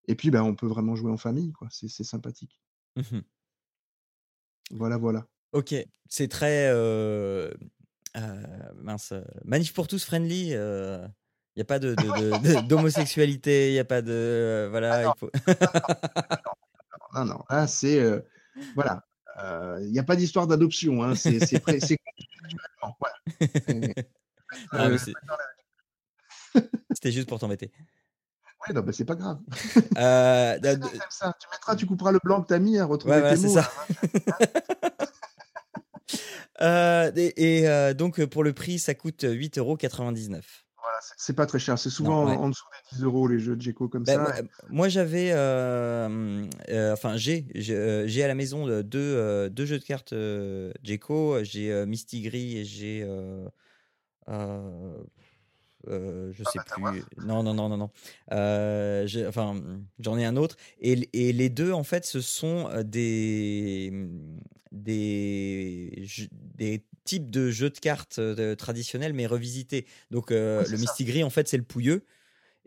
[0.08, 1.68] Et puis ben, on peut vraiment jouer en famille, quoi.
[1.72, 2.60] C'est sympathique.
[2.96, 3.20] Mmh
[4.72, 5.28] voilà, voilà.
[5.52, 5.76] Ok,
[6.08, 7.54] c'est très euh,
[8.76, 10.56] mince, Manif pour tous friendly.
[11.56, 14.68] Il n'y a pas d'homosexualité, il n'y a pas de.
[14.72, 15.30] voilà, ah il faut.
[17.14, 18.02] non, non, non, c'est.
[18.74, 19.06] voilà.
[19.38, 21.04] Il n'y a pas d'histoire d'adoption.
[21.04, 21.40] Hein, c'est
[24.72, 24.90] ah
[26.94, 27.72] C'était juste pour t'embêter.
[28.68, 29.40] Ouais, non, bah, c'est pas grave.
[29.98, 30.58] Euh,
[31.10, 31.36] ça.
[31.40, 33.54] Tu mettras, tu couperas le blanc que tu as mis à retrouver tes mots.
[33.54, 33.72] Ça.
[36.62, 39.78] euh, et, euh, donc, pour le prix, ça coûte 8,99 euros.
[40.84, 41.80] Voilà, c'est pas très cher.
[41.80, 44.42] C'est souvent en dessous des 10 euros les jeux de Geco comme ben, ça.
[44.70, 45.32] Moi, j'avais.
[45.32, 46.46] Euh,
[46.92, 50.14] enfin, j'ai j'ai à la maison deux, deux jeux de cartes
[50.84, 51.44] Geco.
[51.44, 53.08] J'ai Misty Gris et j'ai.
[55.88, 57.04] Euh, je sais plus.
[57.26, 57.90] Non, non, non, non, non.
[58.32, 59.62] Euh, enfin,
[60.00, 60.56] j'en ai un autre.
[60.80, 63.92] Et, et, les deux, en fait, ce sont euh, des,
[64.72, 66.06] des,
[66.56, 68.20] des types de jeux de cartes
[68.58, 69.86] traditionnels, mais revisités.
[70.12, 72.06] Donc, le Misty Gris, en fait, c'est le pouilleux.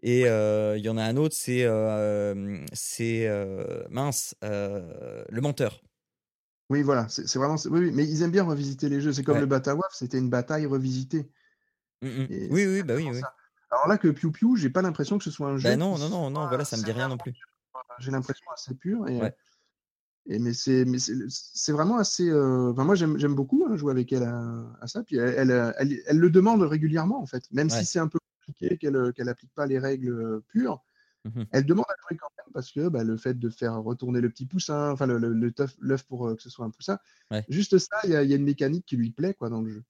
[0.02, 1.66] Et il y en a un autre, c'est
[2.72, 3.28] c'est
[3.90, 5.82] mince, le menteur.
[6.68, 7.56] Oui, voilà, c'est vraiment.
[7.70, 9.12] Oui, mais ils aiment bien revisiter les jeux.
[9.12, 11.30] C'est comme le Batawaf, c'était une bataille revisitée.
[12.02, 12.26] Mmh, mmh.
[12.50, 13.20] Oui, oui, bah oui, oui.
[13.70, 15.68] Alors là, que Piu Piu, j'ai pas l'impression que ce soit un jeu.
[15.68, 17.34] Bah non, non, non, non, voilà, ça me dit rien non plus.
[17.98, 19.08] J'ai l'impression assez pur.
[19.08, 19.20] Et,
[20.28, 22.28] et mais c'est, mais c'est, vraiment assez.
[22.28, 25.02] Euh, moi, j'aime, beaucoup hein, jouer avec elle à, ça.
[25.04, 28.76] Puis elle, elle, elle, le demande régulièrement, en fait, même si c'est un peu compliqué,
[28.76, 30.82] qu'elle, qu'elle applique pas les règles pures.
[31.24, 34.20] Mmh elle demande à jouer quand même parce que bah, le fait de faire retourner
[34.20, 37.00] le petit poussin, enfin le, le, l'œuf pour euh, que ce soit un poussin,
[37.48, 39.84] juste ça, il y, y, a une mécanique qui lui plaît quoi dans le jeu.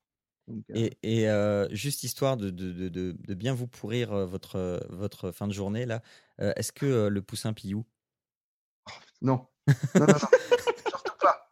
[0.49, 5.31] Euh et, euh, juste histoire de, de, de, de, bien vous pourrir euh, votre, votre
[5.31, 6.03] fin de journée, là,
[6.38, 7.85] est-ce que le poussin Piou
[9.20, 9.46] Non.
[9.94, 10.29] Non, non, non.
[10.88, 11.50] Surtout pas.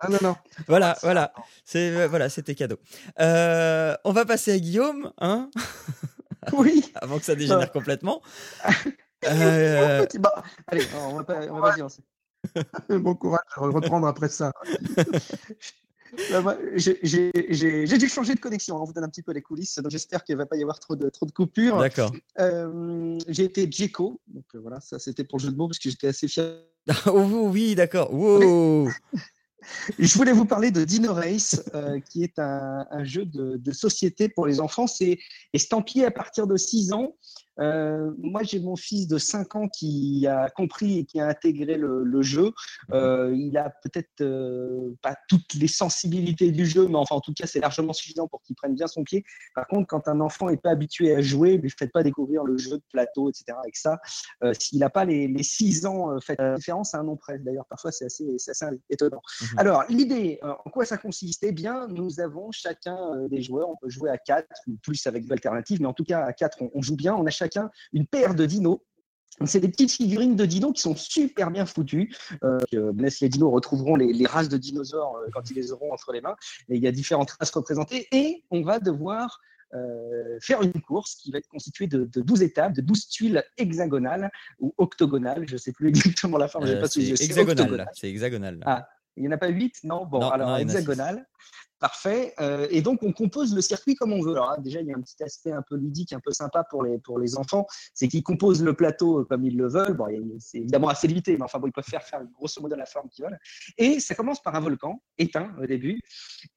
[0.00, 0.36] Ah non, non.
[0.66, 1.32] Voilà, voilà.
[1.64, 2.78] C'est, voilà, c'était cadeau.
[3.18, 5.50] on va passer à Guillaume, hein
[6.52, 6.92] Oui.
[6.96, 8.20] Avant que ça dégénère complètement.
[9.24, 10.06] Euh...
[10.66, 11.76] allez, on va pas, on va pas
[12.98, 14.52] bon courage de reprendre après ça.
[16.30, 18.76] Bah, j'ai dû changer de connexion.
[18.76, 19.78] On vous donne un petit peu les coulisses.
[19.78, 21.78] Donc j'espère qu'il ne va pas y avoir trop de, trop de coupures.
[21.78, 22.12] D'accord.
[22.38, 24.20] Euh, j'ai été Djeko.
[24.28, 26.54] Donc euh, voilà, ça c'était pour le jeu de mots parce que j'étais assez fier.
[27.06, 28.12] oh, oui, d'accord.
[28.12, 28.90] Wow.
[29.98, 33.72] Je voulais vous parler de Dino Race, euh, qui est un, un jeu de, de,
[33.72, 34.88] société pour les enfants.
[34.88, 35.20] C'est
[35.52, 37.14] estampillé à partir de 6 ans.
[37.60, 41.76] Euh, moi, j'ai mon fils de 5 ans qui a compris et qui a intégré
[41.76, 42.52] le, jeu.
[42.92, 47.32] Euh, il a peut-être euh, pas toutes les sensibilités du jeu, mais enfin, en tout
[47.34, 49.24] cas, c'est largement suffisant pour qu'il prenne bien son pied.
[49.54, 52.44] Par contre, quand un enfant n'est pas habitué à jouer, ne lui faites pas découvrir
[52.44, 53.56] le jeu de plateau, etc.
[53.60, 54.00] Avec ça,
[54.58, 57.38] s'il n'a pas les, les 6 ans, faites la différence à un nom près.
[57.38, 59.20] D'ailleurs, parfois, c'est assez, assez, étonnant.
[59.40, 59.58] Mhm.
[59.58, 61.42] Alors, l'idée, en quoi ça consiste?
[61.42, 63.68] Eh bien, nous avons chacun des joueurs.
[63.68, 66.62] On peut jouer à 4 ou plus avec l'alternative, mais en tout cas, à 4,
[66.62, 67.14] on, on joue bien.
[67.14, 68.78] On a chacun une paire de dinos
[69.46, 72.14] c'est des petites figurines de dinos qui sont super bien foutues.
[72.44, 76.20] Euh, les dinos retrouveront les, races de dinosaures euh, quand ils les auront entre les
[76.20, 76.36] mains.
[76.68, 78.06] Et il y a différentes races représentées.
[78.12, 79.40] Et on va devoir
[79.74, 84.30] euh, faire une course qui va être constituée de, 12 étapes, de 12 tuiles hexagonales
[84.60, 85.48] ou octogonales.
[85.48, 86.66] Je ne sais plus exactement la forme.
[86.66, 87.90] Euh, c'est hexagonal.
[87.94, 88.60] C'est hexagonal.
[88.66, 91.26] Ah, il n'y en a pas 8 Non Bon, alors hexagonal.
[91.82, 92.32] Parfait.
[92.38, 94.34] Euh, et donc, on compose le circuit comme on veut.
[94.34, 96.84] Alors, déjà, il y a un petit aspect un peu ludique, un peu sympa pour
[96.84, 97.66] les, pour les enfants.
[97.92, 99.94] C'est qu'ils composent le plateau euh, comme ils le veulent.
[99.94, 100.06] Bon,
[100.38, 103.08] c'est évidemment assez limité, mais enfin, bon, ils peuvent faire, faire grosso modo la forme
[103.08, 103.38] qu'ils veulent.
[103.78, 105.98] Et ça commence par un volcan éteint au début.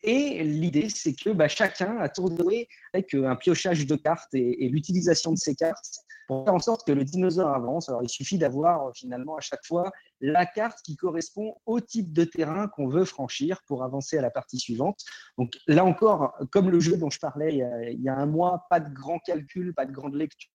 [0.04, 4.70] Et l'idée, c'est que bah, chacun a tourné avec euh, un piochage de cartes et,
[4.70, 7.90] l'utilisation de ces cartes pour faire en sorte que le dinosaure avance.
[7.90, 12.24] Alors, il suffit d'avoir finalement à chaque fois la carte qui correspond au type de
[12.24, 15.02] terrain qu'on veut franchir pour avancer à la partie suivante.
[15.38, 17.54] Donc là encore, comme le jeu dont je parlais
[17.94, 20.50] il y a, un mois, pas de grand calcul, pas de grande lecture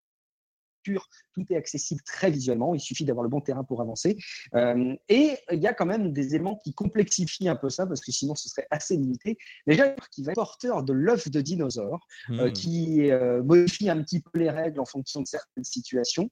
[1.34, 4.16] tout est accessible très visuellement, il suffit d'avoir le bon terrain pour avancer.
[4.54, 8.00] Euh, et il y a quand même des éléments qui complexifient un peu ça, parce
[8.00, 9.38] que sinon ce serait assez limité.
[9.66, 12.52] Déjà, qui va être porteur de l'œuf de dinosaure, euh, hmm.
[12.52, 16.30] qui euh, modifie un petit peu les règles en fonction de certaines situations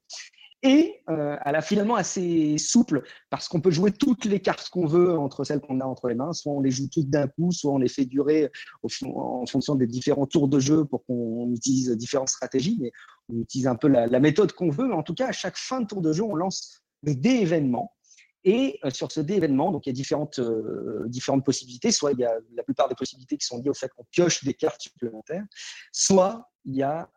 [0.63, 4.87] et euh, elle a finalement assez souple parce qu'on peut jouer toutes les cartes qu'on
[4.87, 6.33] veut entre celles qu'on a entre les mains.
[6.33, 8.51] Soit on les joue toutes d'un coup, soit on les fait durer
[8.83, 12.79] en fonction des différents tours de jeu pour qu'on utilise différentes stratégies.
[12.81, 12.93] Mais
[13.29, 14.93] on utilise un peu la, méthode qu'on veut.
[14.93, 17.93] En tout cas, à chaque fin de tour de jeu, on lance le dé événement.
[18.43, 21.93] Et euh, sur ce dé événement, donc il y a différentes, euh, différentes possibilités.
[21.93, 24.43] Soit il y a la plupart des possibilités qui sont liées au fait qu'on pioche
[24.43, 25.45] des cartes supplémentaires,
[25.93, 27.09] soit il y a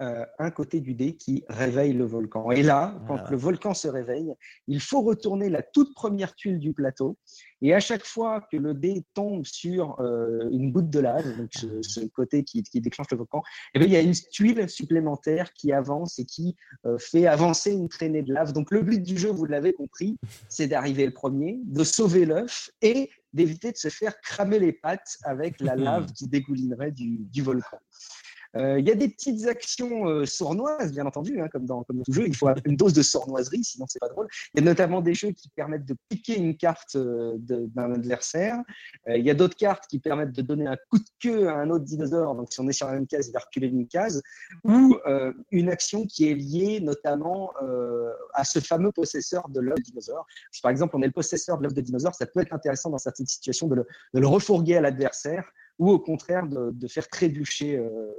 [0.00, 2.52] euh, un côté du dé qui réveille le volcan.
[2.52, 4.32] Et là, quand le volcan se réveille,
[4.68, 7.18] il faut retourner la toute première tuile du plateau.
[7.62, 11.50] Et à chaque fois que le dé tombe sur euh, une goutte de lave, donc
[11.52, 13.42] ce, côté qui, déclenche le volcan,
[13.74, 16.54] eh bien, il y a une tuile supplémentaire qui avance et qui
[16.86, 18.52] euh, fait avancer une traînée de lave.
[18.52, 20.16] Donc le but du jeu, vous l'avez compris,
[20.48, 25.18] c'est d'arriver le premier, de sauver l'œuf et d'éviter de se faire cramer les pattes
[25.24, 27.78] avec la lave qui dégoulinerait du volcan.
[28.58, 32.02] Euh, il y a des petites actions euh, sournoises, bien entendu, hein, comme, dans, comme
[32.02, 32.26] tout jeu.
[32.26, 34.26] Il faut une dose de sournoiserie, sinon c'est pas drôle.
[34.54, 38.56] Il y a notamment des jeux qui permettent de piquer une carte euh, d'un adversaire.
[39.06, 41.70] il y a d'autres cartes qui permettent de donner un coup de queue à un
[41.70, 42.34] autre dinosaure.
[42.34, 44.22] Donc si on est sur la même case, il va reculer d'une case.
[44.64, 44.96] Ou
[45.50, 47.52] une action qui est liée notamment
[48.34, 50.26] à ce fameux possesseur de l'œuf de dinosaure.
[50.50, 52.90] Si par exemple on est le possesseur de l'œuf de dinosaure, ça peut être intéressant
[52.90, 55.44] dans certaines situations de le refourguer à l'adversaire
[55.78, 58.12] ou au contraire de, faire trébucher euh,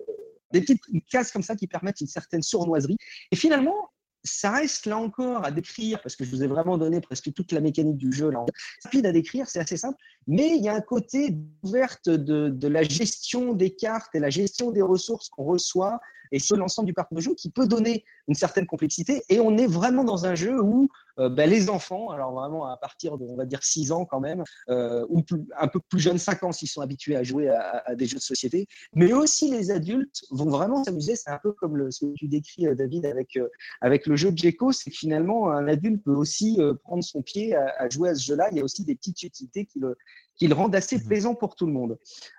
[0.52, 2.98] des petites cases comme ça qui permettent une certaine sournoiserie.
[3.32, 3.92] Et finalement,
[4.24, 7.52] ça reste là encore à décrire, parce que je vous ai vraiment donné presque toute
[7.52, 8.30] la mécanique du jeu.
[8.30, 8.44] Là.
[8.84, 12.68] Rapide à décrire, c'est assez simple, mais il y a un côté ouverte de, de,
[12.68, 16.00] la gestion des cartes et la gestion des ressources qu'on reçoit
[16.32, 19.24] et sur l'ensemble du parc de jeu qui peut donner une certaine complexité.
[19.30, 20.90] Et on est vraiment dans un jeu où
[21.20, 24.20] euh, ben, les enfants, alors vraiment à partir de, on va dire, 6 ans quand
[24.20, 25.24] même, euh, ou
[25.58, 28.24] un peu plus jeunes, 5 ans s'ils sont habitués à jouer à, des jeux de
[28.24, 31.16] société, mais aussi les adultes vont vraiment s'amuser.
[31.16, 33.38] C'est un peu comme ce que tu décris, euh, David, avec,
[33.82, 37.56] avec le jeu de Gecko, c'est que finalement, un adulte peut aussi prendre son pied
[37.56, 38.50] à, à jouer à ce jeu-là.
[38.52, 39.96] Il y a aussi des petites utilités qui le,
[40.40, 41.98] qui le rendent assez mmh plaisant pour tout le monde.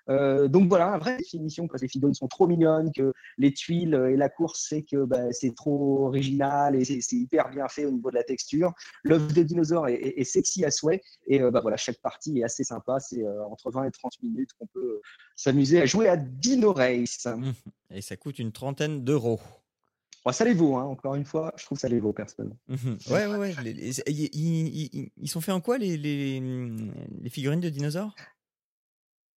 [0.09, 3.53] Euh, donc voilà, un vrai définition parce que les figurines sont trop mignonnes, que les
[3.53, 7.85] tuiles et la course, c'est que bah, c'est trop original et c'est hyper bien fait
[7.85, 8.73] au niveau de la texture.
[9.05, 12.65] L'œuf de dinosaure est, sexy à souhait et euh, bah, voilà, chaque partie est assez
[12.65, 12.99] sympa.
[13.01, 15.01] C'est euh, entre 20 et 30 minutes qu'on peut
[15.37, 17.29] s'amuser à jouer à Dino Race.
[17.91, 19.41] Et ça coûte une trentaine d'euros
[20.33, 22.59] ça les vaut, hein, encore une fois, je trouve ça les vaut personnellement.
[22.69, 22.99] Mhm.
[23.11, 23.55] Ouais, ouais, ouais.
[24.07, 25.97] ils, sont faits en quoi les,
[27.31, 28.15] figurines de dinosaures?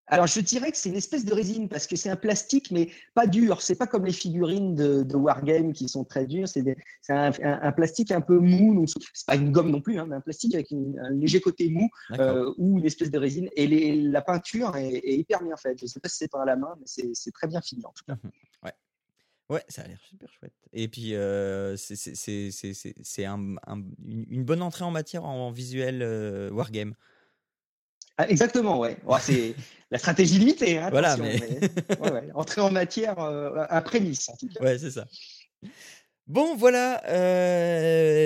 [0.08, 2.90] Alors, je dirais que c'est une espèce de résine parce que c'est un plastique, mais
[3.14, 3.62] pas dur.
[3.62, 6.48] C'est pas comme les figurines de, de Wargame qui sont très dures.
[6.48, 6.76] C'est
[7.10, 8.76] un, un, plastique un peu mou.
[8.76, 11.70] Donc, c'est pas une gomme non plus, hein, mais un plastique avec un léger côté
[11.70, 13.50] mou euh, ou une espèce de résine.
[13.56, 15.80] Et les, la peinture est, hyper bien faite.
[15.80, 18.04] Je sais pas si c'est par la main, mais c'est très bien fini en tout
[18.06, 18.18] cas.
[18.22, 18.32] Mhm.
[18.64, 18.74] Ouais.
[19.50, 20.54] Ouais, ça a l'air super chouette.
[20.72, 21.14] Et puis,
[21.78, 23.56] c'est un,
[24.06, 26.96] une bonne entrée en matière en visuel Wargame.
[28.18, 28.98] Ah, exactement, ouais.
[29.20, 29.56] c'est
[29.92, 30.78] la stratégie limitée.
[30.78, 31.40] Hein, voilà, mais...
[32.36, 34.64] Entrée en matière à prémisse, en tout cas.
[34.64, 35.08] Ouais, c'est ça.
[36.28, 37.02] Bon, voilà,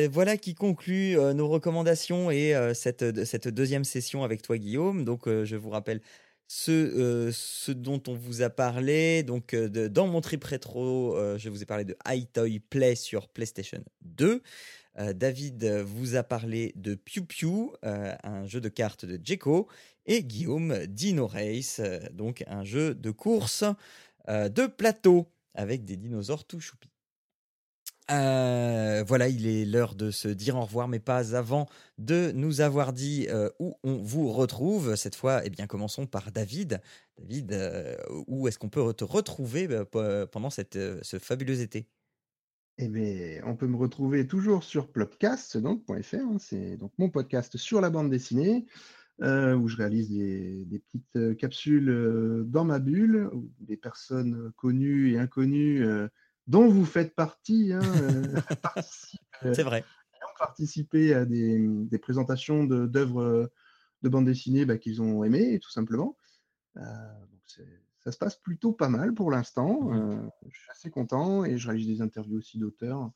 [0.09, 5.03] voilà qui conclut nos recommandations et cette, cette deuxième session avec toi, Guillaume.
[5.03, 6.01] Donc, je vous rappelle
[6.47, 9.23] ce, euh, ce dont on vous a parlé.
[9.23, 11.95] Donc, euh, dans mon trip rétro, euh, je vous ai parlé de
[12.33, 14.41] Toy Play sur PlayStation 2.
[15.13, 19.67] David vous a parlé de Pew Pew, un jeu de cartes de Jeco.
[20.07, 21.81] Et Guillaume, Dino Race,
[22.13, 23.63] donc un jeu de course
[24.27, 26.89] de plateau avec des dinosaures tout choupis.
[28.09, 31.67] Euh, voilà, il est l'heure de se dire au revoir, mais pas avant
[31.97, 34.95] de nous avoir dit euh, où on vous retrouve.
[34.95, 36.81] Cette fois, eh bien, commençons par David.
[37.17, 39.67] David, euh, où est-ce qu'on peut te retrouver
[40.31, 41.89] pendant cette, ce fabuleux été?
[42.77, 45.81] Eh bien, on peut me retrouver toujours sur plopcast, hein,
[46.39, 48.67] c'est donc mon podcast sur la bande dessinée,
[49.19, 55.17] où je réalise des, des petites capsules dans ma bulle, où des personnes connues et
[55.17, 55.83] inconnues
[56.47, 57.73] dont vous faites partie.
[57.73, 58.41] Hein, euh,
[59.45, 59.83] euh, c'est vrai.
[60.23, 63.51] Ont participé à des, des présentations d'œuvres de,
[64.01, 66.17] de, bande dessinée bah, qu'ils ont aimées, tout simplement.
[66.77, 66.81] Euh,
[67.99, 69.83] ça se passe plutôt pas mal pour l'instant.
[69.83, 73.11] Mmh je suis assez content et je réalise des interviews aussi d'auteurs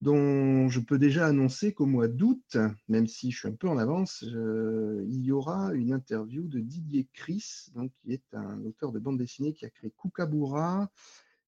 [0.00, 2.56] dont je peux déjà annoncer qu'au mois d'août,
[2.86, 7.08] même si je suis un peu en avance, il y aura une interview de Didier
[7.12, 10.88] Chris, donc, qui est un auteur de bande dessinée qui a créé Kookaburra,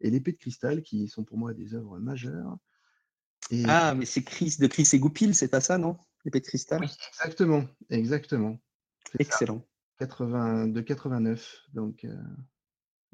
[0.01, 2.57] et l'épée de cristal, qui sont pour moi des œuvres majeures.
[3.67, 5.97] Ah, mais c'est Chris de Chris et Goupil, c'est pas ça, non?
[6.25, 6.85] L'épée de cristal?
[6.85, 8.59] Exactement, exactement.
[9.19, 9.67] Excellent.
[9.99, 12.15] 80, de 89, donc euh,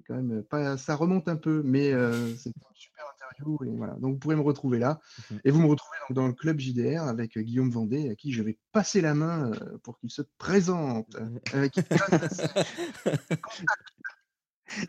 [0.07, 3.94] quand même pas, ça remonte un peu, mais euh, c'est une super interview et voilà.
[3.94, 5.40] Donc vous pourrez me retrouver là, mhm.
[5.44, 8.42] et vous me retrouvez donc dans le club JDR avec Guillaume Vendée, à qui je
[8.42, 11.16] vais passer la main euh, pour qu'il se présente.
[11.53, 11.75] Avec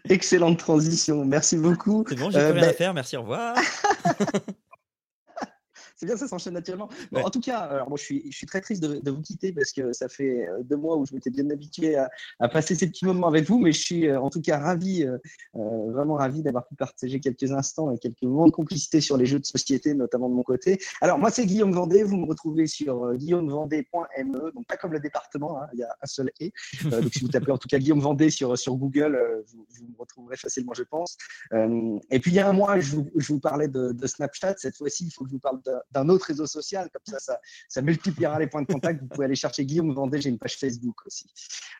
[0.10, 1.26] Excellente transition.
[1.26, 2.06] Merci beaucoup.
[2.08, 2.94] C'est bon, j'ai euh, rien à bah faire.
[2.94, 3.56] Merci, au revoir.
[5.97, 6.89] c'est bien, ça s'enchaîne naturellement.
[7.15, 9.71] En tout cas, alors moi, je suis, je suis très triste de, vous quitter parce
[9.71, 12.10] que ça fait euh, deux mois où je m'étais bien habitué à,
[12.49, 15.17] passer ces petits moments avec vous, mais je suis euh, en tout cas ravi, euh,
[15.53, 19.39] vraiment ravi d'avoir pu partager quelques instants et quelques moments de complicité sur les jeux
[19.39, 20.79] de société, notamment de mon côté.
[21.01, 22.03] Alors, moi, c'est Guillaume Vendée.
[22.03, 26.05] Vous me retrouvez sur guillaumevendée.me, donc pas comme le département, hein, il y a un
[26.05, 26.53] seul et.
[26.83, 30.38] donc, si vous tapez en tout cas Guillaume Vendée sur, sur Google, vous, me retrouverez
[30.38, 31.17] facilement, je pense.
[31.51, 34.55] et puis, il y a un mois, je vous, je vous parlais de, de Snapchat.
[34.57, 35.60] Cette fois-ci, il faut que je vous parle
[35.91, 36.89] d'un autre réseau social.
[36.91, 39.02] Comme ça, ça, multipliera les points de contact.
[39.02, 40.21] Vous pouvez aller chercher Guillaume Vendée.
[40.21, 41.26] J'ai une page Facebook aussi.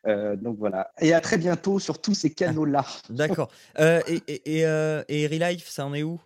[0.06, 0.92] Euh, donc voilà.
[1.00, 2.86] Et à très bientôt sur tous ces canaux-là.
[3.10, 3.50] D'accord.
[3.80, 6.20] Euh, et, et, euh, et, Relife, ça en est où?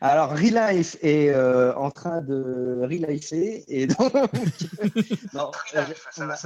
[0.00, 3.98] Alors, Relife est en train de relifer et donc.
[5.32, 5.50] non,
[6.18, 6.36] on a,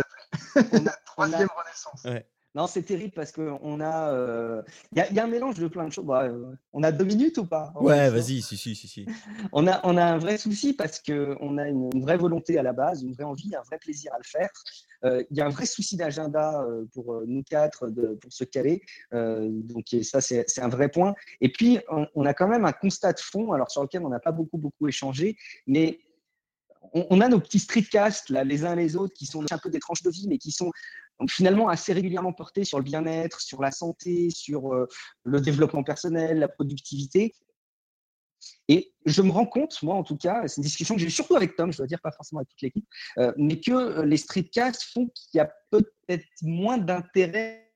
[0.73, 2.05] on a, troisième renaissance.
[2.05, 2.25] Ouais.
[2.55, 4.11] Non, c'est terrible parce qu'on a.
[4.13, 4.63] Il euh,
[4.93, 6.05] y, a un mélange de plein de choses.
[6.05, 7.73] Bah, euh, on a deux minutes ou pas?
[7.81, 8.87] Ouais, vas-y, si, si, si.
[8.87, 9.07] si.
[9.53, 12.73] on, a, on a un vrai souci parce qu'on a une, vraie volonté à la
[12.73, 14.51] base, une vraie envie, un vrai plaisir à le faire.
[15.05, 16.65] Euh, il y a un vrai souci d'agenda
[16.95, 18.83] pour nous quatre de, pour se caler.
[19.11, 21.15] donc, ça, c'est un vrai point.
[21.41, 21.81] Et puis,
[22.15, 24.59] on, a quand même un constat de fond, alors sur lequel on n'a pas beaucoup,
[24.59, 25.37] beaucoup échangé,
[25.67, 25.99] mais
[26.95, 29.81] on, a nos petits streetcasts là, les uns les autres, qui sont un peu des
[29.81, 30.71] tranches de vie, mais qui sont
[31.29, 34.89] finalement assez régulièrement portés sur le bien-être, sur la santé, sur euh,
[35.25, 37.35] le développement personnel, la productivité.
[38.69, 41.37] Et je me rends compte, moi en tout cas, c'est une discussion que j'ai surtout
[41.37, 42.87] avec Tom, je dois dire, pas forcément avec toute l'équipe,
[43.19, 47.73] euh, mais que euh, les streetcasts font qu'il y a peut-être moins d'intérêt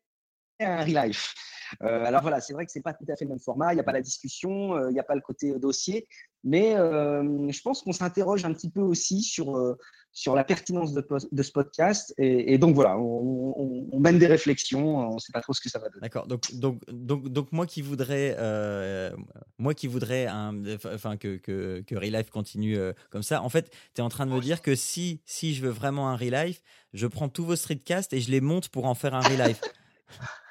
[0.65, 1.35] un real life.
[1.81, 3.81] alors voilà, c'est vrai que c'est pas tout à fait le même format, il n'y
[3.81, 6.07] a pas la discussion, il n'y a pas le côté dossier,
[6.45, 9.77] mais je pense qu'on s'interroge un petit peu aussi sur
[10.19, 12.13] sur la pertinence de, de ce podcast.
[12.19, 15.79] Et, donc voilà, on, mène des réflexions, on ne sait pas trop ce que ça
[15.79, 16.01] va donner.
[16.03, 16.27] D'accord.
[16.27, 19.13] Donc, donc, donc, donc moi qui voudrais, euh,
[19.59, 23.71] moi qui voudrais un, enfin, que, que, que Relife continue euh, comme ça, en fait,
[23.95, 26.63] tu es en train de me dire que si, si je veux vraiment un Relife,
[26.95, 29.61] je prends tous vos streetcasts et je les monte pour en faire un Relife.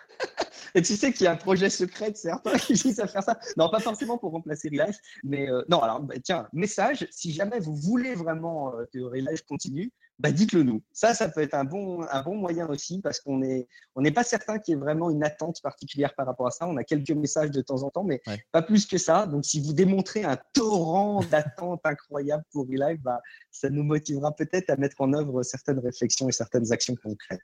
[0.76, 3.24] Et tu sais qu'il y a un projet secret de certains qui disent à faire
[3.24, 3.40] ça.
[3.58, 7.60] Non, pas forcément pour remplacer Relife, mais euh, non, alors, bah, tiens, message, si jamais
[7.60, 10.82] vous voulez vraiment euh, que Relife continue, bah, dites-le nous.
[10.94, 14.12] Ça, ça peut être un bon, un bon moyen aussi parce qu'on n'est on n'est
[14.12, 16.68] pas certain qu'il y ait vraiment une attente particulière par rapport à ça.
[16.68, 19.28] On a quelques messages de temps en temps, mais pas plus que ça.
[19.28, 24.72] Donc, si vous démontrez un torrent d'attente incroyable pour Relive, bah, ça nous motivera peut-être
[24.72, 27.42] à mettre en œuvre certaines réflexions et certaines actions concrètes.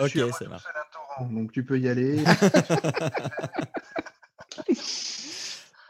[0.00, 0.64] ok, ça marche.
[1.30, 2.22] Donc, tu peux y aller.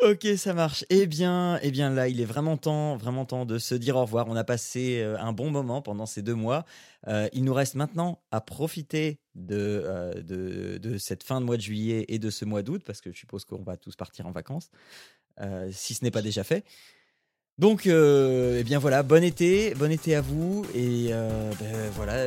[0.01, 0.85] Ok, ça marche.
[0.91, 4.03] Eh bien, eh bien là, il est vraiment temps, vraiment temps de se dire au
[4.03, 4.29] revoir.
[4.29, 6.65] On a passé euh, un bon moment pendant ces deux mois.
[7.09, 9.19] Euh, il nous reste maintenant à profiter
[9.51, 13.01] euh, de, de, cette fin de mois de juillet et de ce mois d'août, parce
[13.01, 14.71] que je suppose qu'on va tous partir en vacances,
[15.73, 16.65] si ce n'est pas déjà fait.
[17.59, 22.25] Donc, eh bien voilà, bon été, bon été à vous et ben, voilà,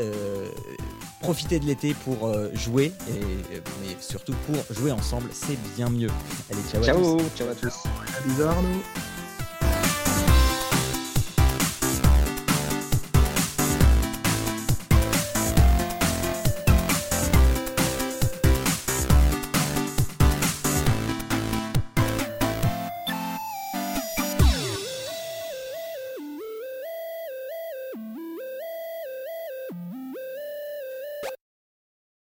[1.22, 6.10] profitez de l'été pour euh, jouer, et, mais surtout pour jouer ensemble, c'est bien mieux.
[6.52, 7.38] Allez, ciao, ciao à tous.
[7.38, 7.74] Ciao à tous.
[8.26, 9.11] Bisous Arnaud.